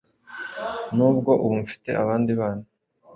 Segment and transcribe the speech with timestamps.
[0.95, 2.65] nubwo ubu mfite abandi bana,